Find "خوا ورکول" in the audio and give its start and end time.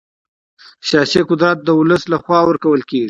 2.23-2.81